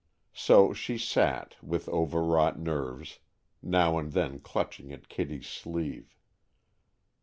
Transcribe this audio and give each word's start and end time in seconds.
So 0.33 0.73
she 0.73 0.97
sat, 0.97 1.57
with 1.63 1.87
overwrought 1.87 2.57
nerves, 2.57 3.19
now 3.61 3.99
and 3.99 4.13
then 4.13 4.39
clutching 4.39 4.91
at 4.91 5.09
Kitty's 5.09 5.45
sleeve. 5.47 6.15